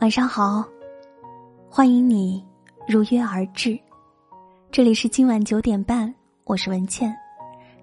[0.00, 0.64] 晚上好，
[1.68, 2.42] 欢迎你
[2.88, 3.78] 如约而至。
[4.72, 6.12] 这里是今晚九点半，
[6.44, 7.14] 我是文倩。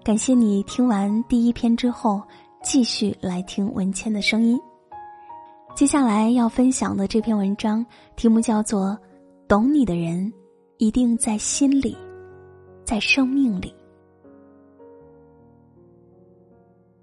[0.02, 2.20] 感谢你听完第一篇之后，
[2.60, 4.58] 继续来听文倩的声音。
[5.76, 7.86] 接下来要分享的这篇文章
[8.16, 8.86] 题目叫做
[9.46, 10.32] 《懂你的人
[10.78, 11.96] 一定在心里，
[12.82, 13.72] 在生命里》。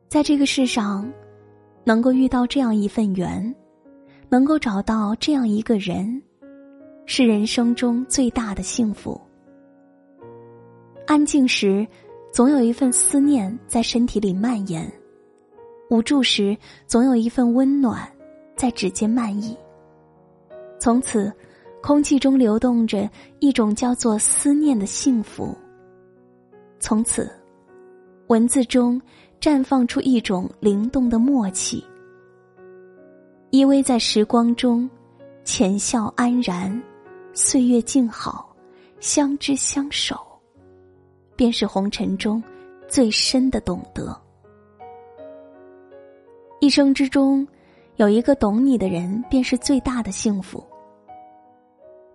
[0.09, 1.09] 在这个世上，
[1.85, 3.55] 能够遇到这样一份缘。
[4.29, 6.21] 能够找到这样一个人，
[7.05, 9.19] 是人生中最大的幸福。
[11.07, 11.87] 安静时，
[12.31, 14.83] 总有一份思念在身体里蔓延；
[15.89, 16.57] 无助时，
[16.87, 18.11] 总有一份温暖
[18.55, 19.55] 在指尖漫溢。
[20.79, 21.31] 从此，
[21.81, 25.55] 空气中流动着一种叫做思念的幸福。
[26.79, 27.31] 从此，
[28.27, 28.99] 文字中
[29.39, 31.83] 绽放出一种灵动的默契。
[33.51, 34.89] 依偎在时光中，
[35.43, 36.81] 浅笑安然，
[37.33, 38.53] 岁月静好，
[38.99, 40.17] 相知相守，
[41.35, 42.43] 便是红尘中
[42.87, 44.19] 最深的懂得。
[46.59, 47.47] 一生之中，
[47.95, 50.61] 有一个懂你的人，便是最大的幸福。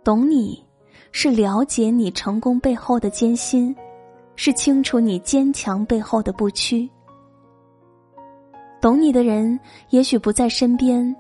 [0.05, 0.62] 懂你，
[1.12, 3.75] 是了解你成功背后的艰辛，
[4.36, 6.91] 是清楚你坚强背后的不屈。
[8.81, 9.59] 懂你的人，
[9.91, 11.14] 也许不在身边。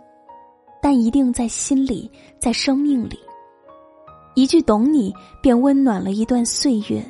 [0.82, 3.18] 但一定在心里，在生命里。
[4.34, 7.02] 一句懂你，便温暖了一段岁月；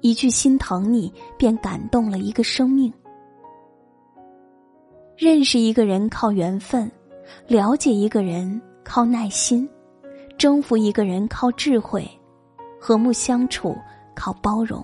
[0.00, 2.90] 一句心疼你，便感动了一个生命。
[5.14, 6.90] 认识一个人靠缘分，
[7.46, 9.68] 了解一个人靠耐心，
[10.38, 12.08] 征服一个人靠智慧，
[12.80, 13.76] 和睦相处
[14.14, 14.82] 靠包容。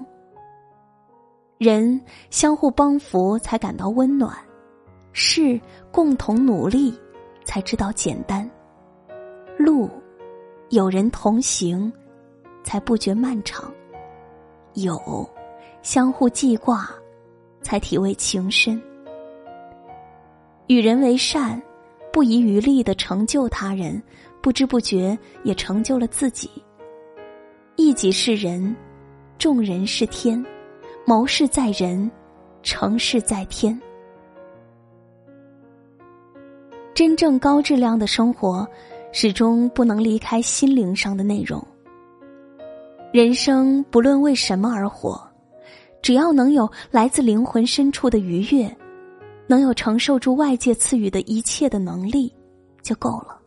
[1.56, 4.36] 人相互帮扶才感到温暖，
[5.16, 5.58] 事
[5.90, 6.94] 共同努力。
[7.48, 8.50] 才知道简单，
[9.56, 9.88] 路
[10.70, 11.92] 有人同行，
[12.64, 13.70] 才不觉漫长；
[14.74, 15.00] 有
[15.80, 16.90] 相互记挂，
[17.62, 18.82] 才体味情深。
[20.66, 21.62] 与人为善，
[22.12, 24.02] 不遗余力的成就他人，
[24.42, 26.50] 不知不觉也成就了自己。
[27.76, 28.74] 一己是人，
[29.38, 30.44] 众人是天，
[31.06, 32.10] 谋事在人，
[32.64, 33.80] 成事在天。
[36.96, 38.66] 真正高质量的生活，
[39.12, 41.62] 始终不能离开心灵上的内容。
[43.12, 45.20] 人生不论为什么而活，
[46.00, 48.74] 只要能有来自灵魂深处的愉悦，
[49.46, 52.34] 能有承受住外界赐予的一切的能力，
[52.82, 53.38] 就够了。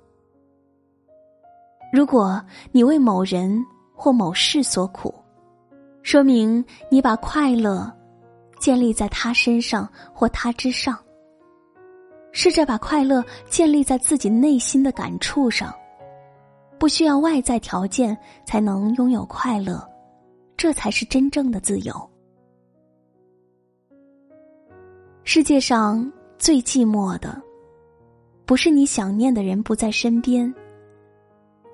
[1.91, 2.39] 如果
[2.71, 5.11] 你为某人或某事所苦，
[6.03, 7.91] 说明你把快乐
[8.59, 10.95] 建立在他身上或他之上。
[12.31, 15.73] 试着把快乐建立在自己内心的感触上，
[16.77, 19.85] 不需要外在条件才能拥有快乐，
[20.55, 22.09] 这才是真正的自由。
[25.23, 27.41] 世界上最寂寞的，
[28.45, 30.51] 不是你想念的人不在身边，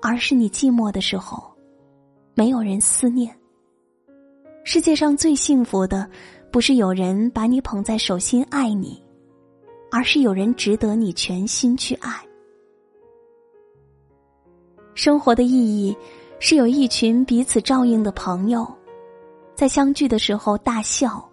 [0.02, 1.42] 而是你寂寞的时候，
[2.34, 3.34] 没有人思念。
[4.64, 6.10] 世界上最幸福的，
[6.50, 9.05] 不是有人把你捧在手心爱你。
[9.96, 12.12] 而是有人值得你全心去爱。
[14.92, 15.96] 生活的意义
[16.38, 18.70] 是有一群彼此照应的朋友，
[19.54, 21.26] 在相聚的时候大笑，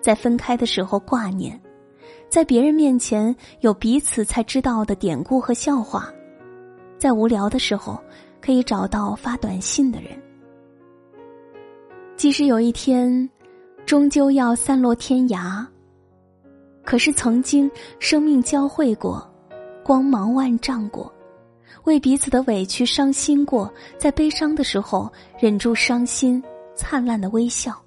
[0.00, 1.60] 在分开的时候挂念，
[2.30, 6.10] 在别人面前有彼此才知道的典故和笑话，
[6.96, 8.02] 在无聊的时候
[8.40, 10.10] 可以找到发短信的人。
[12.16, 13.28] 即使有一天，
[13.84, 15.66] 终究要散落天涯。
[16.84, 19.28] 可是曾经生命交汇过，
[19.84, 21.12] 光芒万丈过，
[21.84, 26.42] 为彼此的委屈伤心过，在悲伤的时候忍住伤心，
[26.74, 27.80] 灿烂的微笑。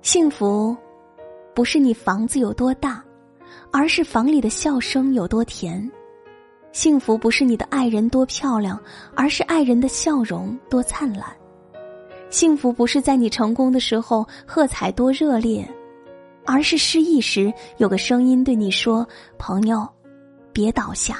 [0.00, 0.76] 幸福，
[1.54, 3.02] 不是你房子有多大，
[3.70, 5.90] 而是房里的笑声有多甜；
[6.72, 8.78] 幸福不是你的爱人多漂亮，
[9.14, 11.34] 而是爱人的笑容多灿烂。
[12.30, 15.66] 幸福不是在你成功的时候喝彩多热烈，
[16.44, 19.06] 而是失意时有个声音对你说
[19.38, 19.88] ：“朋友，
[20.52, 21.18] 别倒下。”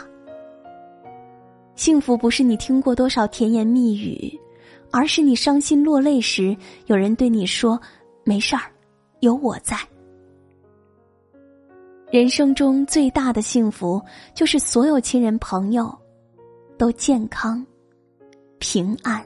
[1.77, 4.39] 幸福不是你听过多少甜言蜜语，
[4.91, 6.57] 而是你伤心落泪时
[6.87, 7.81] 有人对你说
[8.25, 8.63] ：“没事儿，
[9.21, 9.77] 有我在。”
[12.11, 14.01] 人生中最大的幸福，
[14.35, 15.93] 就是所有亲人朋友
[16.79, 17.65] 都健康、
[18.59, 19.25] 平安。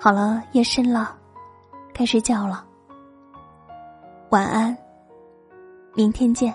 [0.00, 1.16] 好了，夜深了，
[1.92, 2.64] 该睡觉了。
[4.30, 4.76] 晚安，
[5.94, 6.54] 明天见。